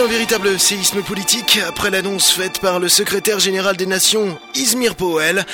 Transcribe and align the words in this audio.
un 0.00 0.06
véritable 0.06 0.58
séisme 0.58 1.02
politique 1.02 1.58
après 1.68 1.90
l'annonce 1.90 2.30
faite 2.30 2.58
par 2.60 2.78
le 2.80 2.88
secrétaire 2.88 3.38
général 3.38 3.76
des 3.76 3.84
Nations, 3.84 4.38
Izmir 4.54 4.94
Powell. 4.94 5.44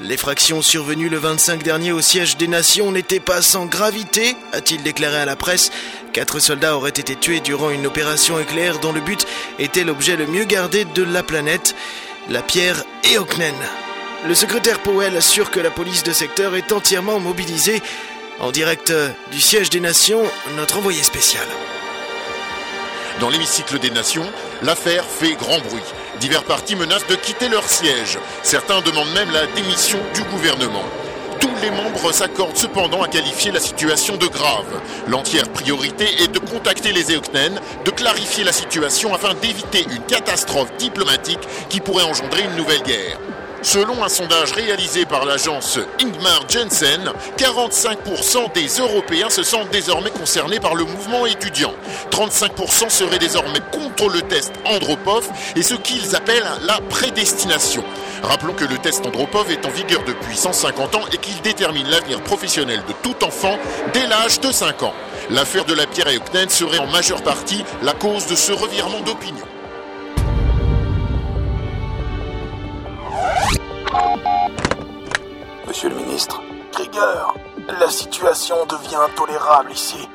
L'effraction 0.00 0.62
survenue 0.62 1.08
le 1.08 1.16
25 1.16 1.64
dernier 1.64 1.90
au 1.90 2.00
siège 2.00 2.36
des 2.36 2.46
Nations 2.46 2.92
n'était 2.92 3.18
pas 3.18 3.42
sans 3.42 3.66
gravité, 3.66 4.36
a-t-il 4.52 4.82
déclaré 4.84 5.16
à 5.16 5.24
la 5.24 5.34
presse. 5.34 5.72
Quatre 6.12 6.38
soldats 6.38 6.76
auraient 6.76 6.90
été 6.90 7.16
tués 7.16 7.40
durant 7.40 7.70
une 7.70 7.86
opération 7.86 8.38
éclair 8.38 8.78
dont 8.78 8.92
le 8.92 9.00
but 9.00 9.26
était 9.58 9.82
l'objet 9.82 10.16
le 10.16 10.26
mieux 10.26 10.44
gardé 10.44 10.84
de 10.84 11.02
la 11.02 11.24
planète, 11.24 11.74
la 12.28 12.42
pierre 12.42 12.84
Eoknen. 13.12 13.54
Le 14.28 14.34
secrétaire 14.36 14.80
Powell 14.80 15.16
assure 15.16 15.50
que 15.50 15.60
la 15.60 15.70
police 15.70 16.04
de 16.04 16.12
secteur 16.12 16.54
est 16.54 16.70
entièrement 16.70 17.18
mobilisée. 17.18 17.82
En 18.38 18.52
direct 18.52 18.92
du 19.32 19.40
siège 19.40 19.70
des 19.70 19.80
Nations, 19.80 20.22
notre 20.56 20.76
envoyé 20.78 21.02
spécial. 21.02 21.46
Dans 23.20 23.30
l'hémicycle 23.30 23.78
des 23.78 23.90
Nations, 23.90 24.26
l'affaire 24.62 25.04
fait 25.04 25.32
grand 25.34 25.58
bruit. 25.60 25.82
Divers 26.20 26.44
partis 26.44 26.76
menacent 26.76 27.06
de 27.06 27.14
quitter 27.14 27.48
leur 27.48 27.66
siège. 27.66 28.18
Certains 28.42 28.82
demandent 28.82 29.12
même 29.14 29.30
la 29.30 29.46
démission 29.46 29.98
du 30.14 30.22
gouvernement. 30.24 30.84
Tous 31.40 31.50
les 31.62 31.70
membres 31.70 32.12
s'accordent 32.12 32.56
cependant 32.56 33.02
à 33.02 33.08
qualifier 33.08 33.52
la 33.52 33.60
situation 33.60 34.18
de 34.18 34.26
grave. 34.26 34.66
L'entière 35.08 35.48
priorité 35.48 36.04
est 36.22 36.28
de 36.28 36.38
contacter 36.38 36.92
les 36.92 37.10
Eoknen, 37.14 37.58
de 37.86 37.90
clarifier 37.90 38.44
la 38.44 38.52
situation 38.52 39.14
afin 39.14 39.32
d'éviter 39.34 39.86
une 39.90 40.02
catastrophe 40.02 40.76
diplomatique 40.76 41.40
qui 41.70 41.80
pourrait 41.80 42.04
engendrer 42.04 42.42
une 42.42 42.56
nouvelle 42.56 42.82
guerre. 42.82 43.18
Selon 43.66 44.04
un 44.04 44.08
sondage 44.08 44.52
réalisé 44.52 45.06
par 45.06 45.24
l'agence 45.24 45.80
Ingmar 46.00 46.48
Jensen, 46.48 47.12
45% 47.36 48.52
des 48.52 48.68
Européens 48.80 49.28
se 49.28 49.42
sentent 49.42 49.70
désormais 49.70 50.10
concernés 50.10 50.60
par 50.60 50.76
le 50.76 50.84
mouvement 50.84 51.26
étudiant. 51.26 51.74
35% 52.12 52.88
seraient 52.88 53.18
désormais 53.18 53.58
contre 53.72 54.08
le 54.08 54.22
test 54.22 54.52
Andropov 54.66 55.28
et 55.56 55.62
ce 55.62 55.74
qu'ils 55.74 56.14
appellent 56.14 56.46
la 56.62 56.78
prédestination. 56.88 57.82
Rappelons 58.22 58.54
que 58.54 58.66
le 58.66 58.78
test 58.78 59.04
Andropov 59.04 59.50
est 59.50 59.66
en 59.66 59.70
vigueur 59.70 60.04
depuis 60.06 60.36
150 60.36 60.94
ans 60.94 61.04
et 61.12 61.16
qu'il 61.16 61.42
détermine 61.42 61.88
l'avenir 61.88 62.22
professionnel 62.22 62.84
de 62.86 62.94
tout 63.02 63.24
enfant 63.24 63.58
dès 63.92 64.06
l'âge 64.06 64.38
de 64.38 64.52
5 64.52 64.84
ans. 64.84 64.94
L'affaire 65.30 65.64
de 65.64 65.74
la 65.74 65.88
pierre 65.88 66.14
Euknen 66.14 66.48
serait 66.50 66.78
en 66.78 66.86
majeure 66.86 67.24
partie 67.24 67.64
la 67.82 67.94
cause 67.94 68.28
de 68.28 68.36
ce 68.36 68.52
revirement 68.52 69.00
d'opinion. 69.00 69.55
La 77.78 77.90
situation 77.90 78.64
devient 78.66 78.96
intolérable 78.96 79.72
ici. 79.72 80.08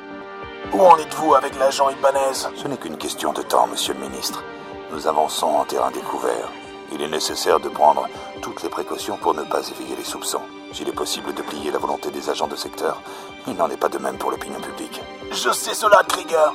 Où 0.72 0.80
en 0.80 0.96
êtes-vous 0.98 1.34
avec 1.34 1.56
l'agent 1.58 1.90
Ibanez? 1.90 2.48
Ce 2.56 2.66
n'est 2.66 2.76
qu'une 2.76 2.96
question 2.96 3.32
de 3.32 3.42
temps, 3.42 3.66
monsieur 3.66 3.94
le 3.94 4.00
ministre. 4.00 4.42
Nous 4.90 5.06
avançons 5.06 5.46
en 5.46 5.64
terrain 5.64 5.90
découvert. 5.90 6.48
Il 6.92 7.02
est 7.02 7.08
nécessaire 7.08 7.60
de 7.60 7.68
prendre 7.68 8.08
toutes 8.40 8.62
les 8.62 8.68
précautions 8.68 9.16
pour 9.16 9.34
ne 9.34 9.42
pas 9.44 9.60
éveiller 9.68 9.96
les 9.96 10.04
soupçons. 10.04 10.42
S'il 10.72 10.88
est 10.88 10.92
possible 10.92 11.32
de 11.34 11.42
plier 11.42 11.70
la 11.70 11.78
volonté 11.78 12.10
des 12.10 12.30
agents 12.30 12.48
de 12.48 12.56
secteur, 12.56 13.00
il 13.46 13.54
n'en 13.54 13.70
est 13.70 13.76
pas 13.76 13.88
de 13.88 13.98
même 13.98 14.18
pour 14.18 14.30
l'opinion 14.30 14.60
publique. 14.60 15.00
Je 15.30 15.50
sais 15.50 15.74
cela, 15.74 16.02
Krieger. 16.08 16.52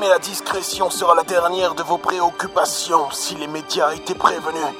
Mais 0.00 0.08
la 0.08 0.18
discrétion 0.18 0.90
sera 0.90 1.14
la 1.14 1.22
dernière 1.22 1.74
de 1.74 1.82
vos 1.82 1.98
préoccupations 1.98 3.10
si 3.10 3.34
les 3.34 3.46
médias 3.46 3.92
étaient 3.92 4.14
prévenus. 4.14 4.74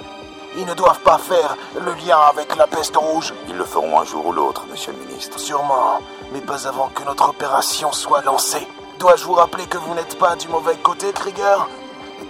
Ils 0.58 0.64
ne 0.64 0.74
doivent 0.74 1.00
pas 1.00 1.18
faire 1.18 1.54
le 1.78 1.92
lien 1.94 2.18
avec 2.18 2.56
la 2.56 2.66
peste 2.66 2.96
rouge. 2.96 3.34
Ils 3.48 3.56
le 3.56 3.64
feront 3.64 4.00
un 4.00 4.04
jour 4.04 4.26
ou 4.26 4.32
l'autre, 4.32 4.64
monsieur 4.70 4.92
le 4.92 5.06
ministre. 5.06 5.38
Sûrement, 5.38 6.00
mais 6.32 6.40
pas 6.40 6.66
avant 6.66 6.88
que 6.88 7.04
notre 7.04 7.28
opération 7.28 7.92
soit 7.92 8.22
lancée. 8.22 8.66
Dois-je 8.98 9.24
vous 9.24 9.34
rappeler 9.34 9.66
que 9.66 9.76
vous 9.76 9.94
n'êtes 9.94 10.18
pas 10.18 10.34
du 10.36 10.48
mauvais 10.48 10.76
côté, 10.76 11.12
Krieger 11.12 11.68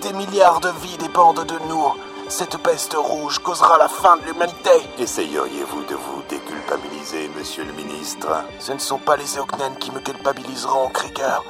Des 0.03 0.13
milliards 0.13 0.61
de 0.61 0.71
vies 0.83 0.97
dépendent 0.99 1.45
de 1.45 1.59
nous. 1.69 1.95
Cette 2.29 2.57
peste 2.59 2.95
rouge 2.99 3.39
causera 3.39 3.79
la 3.79 3.87
fin 3.87 4.17
de 4.17 4.25
l'humanité. 4.25 4.71
Essayeriez-vous 4.99 5.85
de 5.85 5.95
vous 5.95 6.23
déculpabiliser, 6.29 7.31
monsieur 7.37 7.63
le 7.63 7.73
ministre? 7.75 8.27
Ce 8.59 8.73
ne 8.73 8.79
sont 8.81 8.99
pas 8.99 9.17
les 9.17 9.39
Eoknen 9.39 9.77
qui 9.77 9.93
me 9.93 10.01
culpabiliseront, 10.01 10.89
Krieger. 10.89 11.45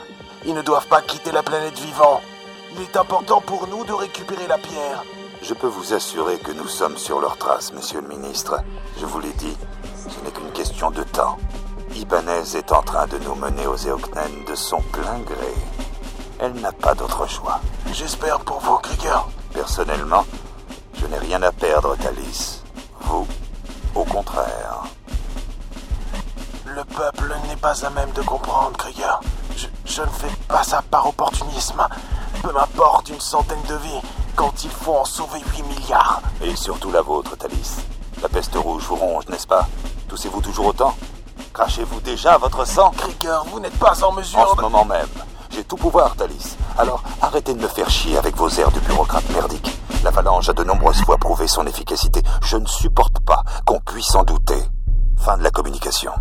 Ils 0.44 0.54
ne 0.54 0.60
doivent 0.60 0.88
pas 0.88 1.00
quitter 1.00 1.32
la 1.32 1.42
planète 1.42 1.78
vivant. 1.78 2.20
Il 2.74 2.82
est 2.82 2.96
important 2.98 3.40
pour 3.40 3.66
nous 3.68 3.86
de 3.86 3.94
récupérer 3.94 4.46
la 4.46 4.58
pierre. 4.58 5.02
Je 5.48 5.54
peux 5.54 5.68
vous 5.68 5.94
assurer 5.94 6.38
que 6.38 6.50
nous 6.50 6.66
sommes 6.66 6.96
sur 6.96 7.20
leur 7.20 7.36
trace, 7.36 7.72
monsieur 7.72 8.00
le 8.00 8.08
ministre. 8.08 8.56
Je 8.98 9.06
vous 9.06 9.20
l'ai 9.20 9.32
dit, 9.34 9.56
ce 10.08 10.24
n'est 10.24 10.32
qu'une 10.32 10.50
question 10.50 10.90
de 10.90 11.04
temps. 11.04 11.38
Ibanez 11.94 12.56
est 12.56 12.72
en 12.72 12.82
train 12.82 13.06
de 13.06 13.16
nous 13.18 13.36
mener 13.36 13.64
aux 13.68 13.76
Eoknen 13.76 14.44
de 14.44 14.56
son 14.56 14.80
plein 14.80 15.20
gré. 15.20 15.54
Elle 16.40 16.54
n'a 16.54 16.72
pas 16.72 16.96
d'autre 16.96 17.28
choix. 17.28 17.60
J'espère 17.92 18.40
pour 18.40 18.58
vous, 18.58 18.78
Krieger. 18.78 19.28
Personnellement, 19.52 20.26
je 20.94 21.06
n'ai 21.06 21.18
rien 21.18 21.40
à 21.44 21.52
perdre, 21.52 21.94
Thalys. 21.96 22.64
Vous, 23.02 23.24
au 23.94 24.02
contraire. 24.02 24.82
Le 26.64 26.82
peuple 26.82 27.32
n'est 27.48 27.54
pas 27.54 27.86
à 27.86 27.90
même 27.90 28.10
de 28.10 28.22
comprendre, 28.22 28.76
Krieger. 28.76 29.20
Je, 29.56 29.68
je 29.84 30.02
ne 30.02 30.08
fais 30.08 30.36
pas 30.48 30.64
ça 30.64 30.82
par 30.90 31.06
opportunisme. 31.06 31.86
Peu 32.42 32.50
m'importe 32.50 33.10
une 33.10 33.20
centaine 33.20 33.62
de 33.68 33.76
vies 33.76 34.02
quand 34.36 34.64
il 34.64 34.70
faut 34.70 34.94
en 34.94 35.04
sauver 35.04 35.40
8 35.40 35.62
milliards. 35.62 36.20
Et 36.42 36.54
surtout 36.54 36.90
la 36.90 37.00
vôtre, 37.00 37.36
Thalys. 37.36 37.78
La 38.22 38.28
peste 38.28 38.54
rouge 38.54 38.84
vous 38.84 38.96
ronge, 38.96 39.26
n'est-ce 39.28 39.46
pas? 39.46 39.66
Toussez-vous 40.08 40.42
toujours 40.42 40.66
autant? 40.66 40.94
Crachez-vous 41.52 42.00
déjà 42.00 42.36
votre 42.36 42.66
sang? 42.66 42.92
Krieger, 42.96 43.44
vous 43.50 43.60
n'êtes 43.60 43.78
pas 43.78 44.04
en 44.04 44.12
mesure 44.12 44.38
En 44.38 44.50
ce 44.52 44.56
de... 44.56 44.60
moment 44.60 44.84
même. 44.84 45.08
J'ai 45.50 45.64
tout 45.64 45.76
pouvoir, 45.76 46.14
Thalys. 46.16 46.56
Alors 46.76 47.02
arrêtez 47.22 47.54
de 47.54 47.60
me 47.60 47.68
faire 47.68 47.88
chier 47.88 48.18
avec 48.18 48.36
vos 48.36 48.48
airs 48.50 48.70
de 48.70 48.80
bureaucrate 48.80 49.28
merdique. 49.30 49.70
La 50.04 50.12
phalange 50.12 50.48
a 50.50 50.52
de 50.52 50.62
nombreuses 50.64 51.02
fois 51.02 51.16
prouvé 51.16 51.48
son 51.48 51.66
efficacité. 51.66 52.22
Je 52.42 52.58
ne 52.58 52.66
supporte 52.66 53.20
pas 53.20 53.42
qu'on 53.64 53.80
puisse 53.80 54.14
en 54.14 54.22
douter. 54.24 54.62
Fin 55.16 55.38
de 55.38 55.42
la 55.42 55.50
communication. 55.50 56.12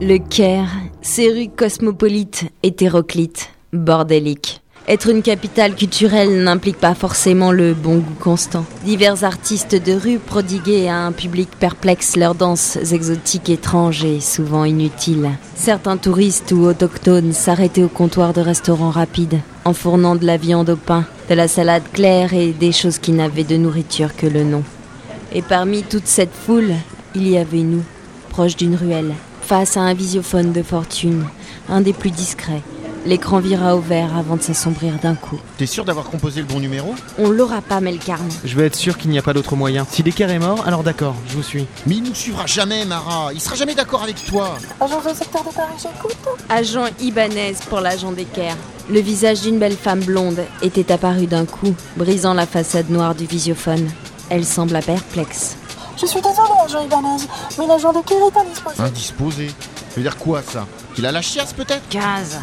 Le 0.00 0.18
Caire, 0.18 0.70
ses 1.02 1.30
rues 1.30 1.48
cosmopolites, 1.48 2.46
hétéroclites, 2.64 3.50
bordéliques. 3.72 4.60
Être 4.88 5.08
une 5.08 5.22
capitale 5.22 5.76
culturelle 5.76 6.42
n'implique 6.42 6.78
pas 6.78 6.96
forcément 6.96 7.52
le 7.52 7.74
bon 7.74 7.98
goût 7.98 8.16
constant. 8.18 8.64
Divers 8.84 9.22
artistes 9.22 9.76
de 9.76 9.92
rue 9.92 10.18
prodiguaient 10.18 10.88
à 10.88 10.98
un 10.98 11.12
public 11.12 11.48
perplexe 11.60 12.16
leurs 12.16 12.34
danses 12.34 12.76
exotiques 12.92 13.48
étranges 13.48 14.04
et 14.04 14.20
souvent 14.20 14.64
inutiles. 14.64 15.30
Certains 15.54 15.96
touristes 15.96 16.50
ou 16.50 16.64
autochtones 16.64 17.32
s'arrêtaient 17.32 17.84
au 17.84 17.88
comptoir 17.88 18.32
de 18.32 18.40
restaurants 18.40 18.90
rapides, 18.90 19.38
en 19.64 19.74
fournant 19.74 20.16
de 20.16 20.26
la 20.26 20.36
viande 20.36 20.70
au 20.70 20.76
pain, 20.76 21.04
de 21.30 21.34
la 21.34 21.46
salade 21.46 21.84
claire 21.92 22.34
et 22.34 22.50
des 22.50 22.72
choses 22.72 22.98
qui 22.98 23.12
n'avaient 23.12 23.44
de 23.44 23.56
nourriture 23.56 24.16
que 24.16 24.26
le 24.26 24.42
nom. 24.42 24.64
Et 25.32 25.40
parmi 25.40 25.84
toute 25.84 26.08
cette 26.08 26.34
foule, 26.34 26.72
il 27.14 27.28
y 27.28 27.38
avait 27.38 27.62
nous, 27.62 27.84
proches 28.30 28.56
d'une 28.56 28.74
ruelle, 28.74 29.14
face 29.44 29.76
à 29.76 29.80
un 29.80 29.94
visiophone 29.94 30.52
de 30.52 30.62
fortune, 30.62 31.24
un 31.68 31.82
des 31.82 31.92
plus 31.92 32.10
discrets. 32.10 32.62
L'écran 33.06 33.38
vira 33.38 33.76
au 33.76 33.80
vert 33.80 34.16
avant 34.16 34.36
de 34.36 34.42
s'assombrir 34.42 34.94
d'un 35.02 35.14
coup. 35.14 35.38
T'es 35.58 35.66
sûr 35.66 35.84
d'avoir 35.84 36.06
composé 36.06 36.40
le 36.40 36.46
bon 36.46 36.58
numéro? 36.58 36.94
On 37.18 37.28
l'aura 37.28 37.60
pas, 37.60 37.80
Melkarn. 37.80 38.26
Je 38.46 38.56
veux 38.56 38.64
être 38.64 38.74
sûr 38.74 38.96
qu'il 38.96 39.10
n'y 39.10 39.18
a 39.18 39.22
pas 39.22 39.34
d'autre 39.34 39.56
moyen. 39.56 39.86
Si 39.90 40.02
Decker 40.02 40.30
est 40.30 40.38
mort, 40.38 40.66
alors 40.66 40.82
d'accord, 40.82 41.14
je 41.28 41.36
vous 41.36 41.42
suis. 41.42 41.66
Mais 41.86 41.96
il 41.96 42.02
nous 42.02 42.14
suivra 42.14 42.46
jamais, 42.46 42.86
Mara. 42.86 43.30
Il 43.34 43.40
sera 43.42 43.56
jamais 43.56 43.74
d'accord 43.74 44.02
avec 44.02 44.24
toi. 44.24 44.56
Agent 44.80 45.14
secteur 45.14 45.44
de 45.44 45.50
Paris, 45.54 45.74
j'écoute. 45.76 46.16
Agent 46.48 46.86
Ibanez 46.98 47.56
pour 47.68 47.80
l'agent 47.80 48.12
d'Equerre. 48.12 48.56
Le 48.90 49.00
visage 49.00 49.42
d'une 49.42 49.58
belle 49.58 49.76
femme 49.76 50.00
blonde 50.00 50.40
était 50.62 50.90
apparu 50.90 51.26
d'un 51.26 51.44
coup, 51.44 51.74
brisant 51.98 52.32
la 52.32 52.46
façade 52.46 52.88
noire 52.88 53.14
du 53.14 53.26
visiophone. 53.26 53.86
Elle 54.30 54.46
sembla 54.46 54.80
perplexe. 54.80 55.56
Je 55.96 56.06
suis 56.06 56.20
désolé, 56.20 56.50
agent 56.64 56.80
Ibanez, 56.84 57.22
mais 57.58 57.66
l'agent 57.66 57.92
de 57.92 58.00
Kerry 58.00 58.22
est 58.34 58.38
indisposé. 58.38 58.80
Indisposé. 58.82 59.48
Ça 59.48 59.96
veut 59.96 60.02
dire 60.02 60.16
quoi 60.18 60.42
ça 60.42 60.66
Qu'il 60.94 61.06
a 61.06 61.12
la 61.12 61.22
chiasse 61.22 61.52
peut-être 61.52 61.88
15. 61.88 62.40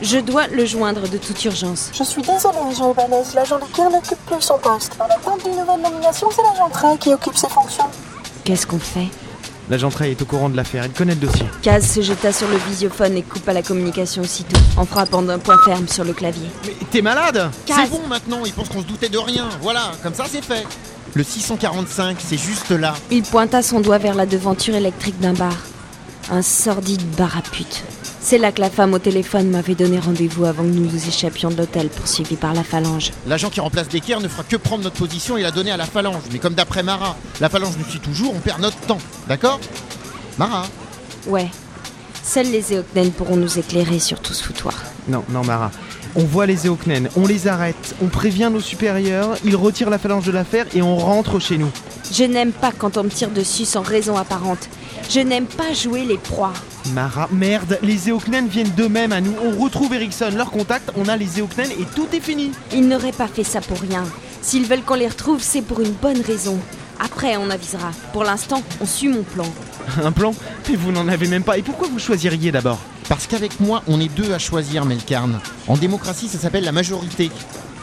Je 0.00 0.18
dois 0.18 0.46
le 0.46 0.64
joindre 0.64 1.08
de 1.08 1.18
toute 1.18 1.44
urgence. 1.44 1.90
Je 1.92 2.04
suis 2.04 2.22
désolé, 2.22 2.56
agent 2.70 2.90
Ibanez. 2.92 3.22
L'agent 3.34 3.58
Lecaire 3.58 3.90
n'occupe 3.90 4.18
plus 4.26 4.40
son 4.40 4.58
poste. 4.58 4.92
En 5.00 5.04
attente 5.04 5.42
d'une 5.44 5.58
nouvelle 5.58 5.80
nomination, 5.82 6.28
c'est 6.34 6.42
l'agent 6.42 6.68
Trey 6.70 6.96
qui 6.98 7.12
occupe 7.12 7.36
ses 7.36 7.48
fonctions. 7.48 7.86
Qu'est-ce 8.44 8.66
qu'on 8.66 8.78
fait 8.78 9.08
L'agent 9.70 9.90
Trey 9.90 10.12
est 10.12 10.22
au 10.22 10.24
courant 10.24 10.48
de 10.48 10.56
l'affaire, 10.56 10.86
il 10.86 10.92
connaît 10.92 11.14
le 11.14 11.20
dossier. 11.20 11.44
Kaz 11.60 11.86
se 11.86 12.00
jeta 12.00 12.32
sur 12.32 12.48
le 12.48 12.56
visiophone 12.56 13.18
et 13.18 13.22
coupa 13.22 13.52
la 13.52 13.62
communication 13.62 14.22
aussitôt, 14.22 14.56
en 14.78 14.86
frappant 14.86 15.20
d'un 15.20 15.38
point 15.38 15.58
ferme 15.62 15.86
sur 15.88 16.04
le 16.04 16.14
clavier. 16.14 16.48
Mais 16.64 16.74
t'es 16.90 17.02
malade 17.02 17.50
Kaz. 17.66 17.76
C'est 17.82 17.90
bon 17.90 18.00
maintenant, 18.08 18.38
il 18.46 18.52
pense 18.54 18.70
qu'on 18.70 18.80
se 18.80 18.86
doutait 18.86 19.10
de 19.10 19.18
rien. 19.18 19.46
Voilà, 19.60 19.92
comme 20.02 20.14
ça 20.14 20.24
c'est 20.26 20.42
fait. 20.42 20.66
Le 21.14 21.24
645, 21.24 22.18
c'est 22.20 22.38
juste 22.38 22.70
là. 22.70 22.94
Il 23.10 23.22
pointa 23.22 23.62
son 23.62 23.80
doigt 23.80 23.98
vers 23.98 24.14
la 24.14 24.26
devanture 24.26 24.74
électrique 24.74 25.18
d'un 25.20 25.32
bar. 25.32 25.56
Un 26.30 26.42
sordide 26.42 27.02
bar 27.16 27.38
à 27.38 27.42
pute. 27.42 27.82
C'est 28.20 28.36
là 28.36 28.52
que 28.52 28.60
la 28.60 28.68
femme 28.68 28.92
au 28.92 28.98
téléphone 28.98 29.48
m'avait 29.50 29.74
donné 29.74 29.98
rendez-vous 29.98 30.44
avant 30.44 30.62
que 30.62 30.68
nous 30.68 30.84
nous 30.84 31.08
échappions 31.08 31.50
de 31.50 31.56
l'hôtel, 31.56 31.88
poursuivi 31.88 32.36
par 32.36 32.52
la 32.52 32.62
phalange. 32.62 33.12
L'agent 33.26 33.48
qui 33.48 33.60
remplace 33.60 33.88
Decker 33.88 34.20
ne 34.20 34.28
fera 34.28 34.42
que 34.42 34.56
prendre 34.56 34.84
notre 34.84 34.96
position 34.96 35.38
et 35.38 35.42
la 35.42 35.50
donner 35.50 35.70
à 35.70 35.78
la 35.78 35.86
phalange. 35.86 36.22
Mais 36.30 36.38
comme 36.38 36.52
d'après 36.52 36.82
Mara, 36.82 37.16
la 37.40 37.48
phalange 37.48 37.78
nous 37.78 37.86
suit 37.86 38.00
toujours, 38.00 38.34
on 38.36 38.40
perd 38.40 38.60
notre 38.60 38.78
temps. 38.80 38.98
D'accord? 39.28 39.58
Mara? 40.36 40.66
Ouais. 41.26 41.48
Seuls 42.22 42.50
les 42.50 42.74
Eoknen 42.74 43.10
pourront 43.12 43.36
nous 43.36 43.58
éclairer 43.58 43.98
sur 43.98 44.20
tout 44.20 44.34
ce 44.34 44.44
foutoir. 44.44 44.74
Non, 45.08 45.24
non, 45.30 45.42
Mara. 45.42 45.70
On 46.20 46.24
voit 46.24 46.46
les 46.46 46.66
Eoknen, 46.66 47.08
on 47.14 47.28
les 47.28 47.46
arrête, 47.46 47.94
on 48.02 48.08
prévient 48.08 48.50
nos 48.52 48.58
supérieurs, 48.58 49.36
ils 49.44 49.54
retirent 49.54 49.88
la 49.88 49.98
phalange 49.98 50.26
de 50.26 50.32
l'affaire 50.32 50.66
et 50.74 50.82
on 50.82 50.96
rentre 50.96 51.38
chez 51.38 51.58
nous. 51.58 51.70
Je 52.12 52.24
n'aime 52.24 52.50
pas 52.50 52.72
quand 52.76 52.96
on 52.96 53.04
me 53.04 53.08
tire 53.08 53.30
dessus 53.30 53.64
sans 53.64 53.82
raison 53.82 54.16
apparente. 54.16 54.68
Je 55.08 55.20
n'aime 55.20 55.46
pas 55.46 55.72
jouer 55.72 56.04
les 56.04 56.18
proies. 56.18 56.54
Mara, 56.92 57.28
merde, 57.30 57.78
les 57.84 58.10
Eoknen 58.10 58.48
viennent 58.48 58.72
d'eux-mêmes 58.76 59.12
à 59.12 59.20
nous. 59.20 59.32
On 59.44 59.62
retrouve 59.62 59.94
Ericsson, 59.94 60.32
leur 60.36 60.50
contact, 60.50 60.90
on 60.96 61.06
a 61.06 61.16
les 61.16 61.38
Eoknen 61.38 61.70
et 61.70 61.84
tout 61.94 62.08
est 62.12 62.20
fini. 62.20 62.50
Ils 62.72 62.88
n'auraient 62.88 63.12
pas 63.12 63.28
fait 63.28 63.44
ça 63.44 63.60
pour 63.60 63.78
rien. 63.78 64.02
S'ils 64.42 64.66
veulent 64.66 64.82
qu'on 64.82 64.94
les 64.96 65.06
retrouve, 65.06 65.40
c'est 65.40 65.62
pour 65.62 65.78
une 65.82 65.92
bonne 65.92 66.22
raison. 66.22 66.58
Après, 66.98 67.36
on 67.36 67.48
avisera. 67.48 67.92
Pour 68.12 68.24
l'instant, 68.24 68.60
on 68.80 68.86
suit 68.86 69.06
mon 69.06 69.22
plan. 69.22 69.46
Un 70.02 70.10
plan 70.10 70.34
Mais 70.68 70.74
vous 70.74 70.90
n'en 70.90 71.06
avez 71.06 71.28
même 71.28 71.44
pas. 71.44 71.58
Et 71.58 71.62
pourquoi 71.62 71.86
vous 71.86 72.00
choisiriez 72.00 72.50
d'abord? 72.50 72.80
Parce 73.08 73.26
qu'avec 73.26 73.58
moi, 73.60 73.82
on 73.86 74.00
est 74.00 74.14
deux 74.14 74.34
à 74.34 74.38
choisir, 74.38 74.84
Melkarn. 74.84 75.40
En 75.66 75.76
démocratie, 75.76 76.28
ça 76.28 76.38
s'appelle 76.38 76.64
la 76.64 76.72
majorité. 76.72 77.30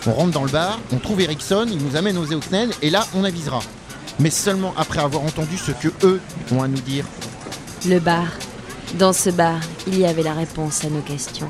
On 0.05 0.13
rentre 0.13 0.31
dans 0.31 0.43
le 0.43 0.51
bar, 0.51 0.79
on 0.91 0.97
trouve 0.97 1.21
Ericsson, 1.21 1.65
il 1.67 1.79
nous 1.79 1.95
amène 1.95 2.17
aux 2.17 2.31
Eoknen, 2.31 2.69
et 2.83 2.91
là, 2.91 3.07
on 3.15 3.23
avisera. 3.23 3.59
Mais 4.19 4.29
seulement 4.29 4.73
après 4.77 4.99
avoir 4.99 5.23
entendu 5.23 5.57
ce 5.57 5.71
que 5.71 5.87
eux 6.05 6.21
ont 6.51 6.61
à 6.61 6.67
nous 6.67 6.81
dire. 6.81 7.05
Le 7.87 7.99
bar. 7.99 8.27
Dans 8.99 9.13
ce 9.13 9.31
bar, 9.31 9.59
il 9.87 9.97
y 9.97 10.05
avait 10.05 10.21
la 10.21 10.33
réponse 10.33 10.85
à 10.85 10.89
nos 10.89 11.01
questions. 11.01 11.49